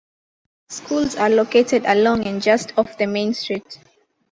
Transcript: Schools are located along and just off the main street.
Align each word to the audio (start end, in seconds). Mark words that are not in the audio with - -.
Schools 0.71 1.15
are 1.15 1.29
located 1.29 1.85
along 1.85 2.25
and 2.25 2.41
just 2.41 2.75
off 2.75 2.97
the 2.97 3.05
main 3.05 3.35
street. 3.35 3.77